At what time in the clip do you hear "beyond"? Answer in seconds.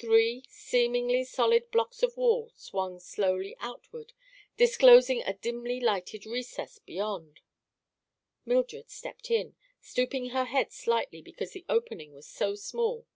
6.78-7.40